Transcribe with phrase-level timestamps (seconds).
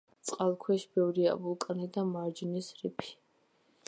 [0.27, 3.13] წყალქვეშ ბევრია ვულკანი და მარჯნის რიფი.